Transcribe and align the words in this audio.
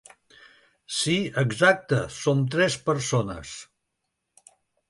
Si, 0.99 1.17
exacte 1.43 2.01
som 2.21 2.43
tres 2.57 2.79
persones. 2.89 3.55